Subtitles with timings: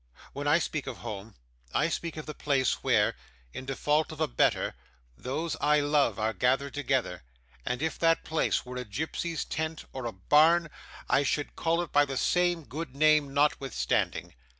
[0.33, 1.35] When I speak of home,
[1.75, 3.15] I speak of the place where
[3.53, 4.73] in default of a better
[5.15, 7.21] those I love are gathered together;
[7.67, 10.71] and if that place were a gypsy's tent, or a barn,
[11.07, 14.33] I should call it by the same good name notwithstanding.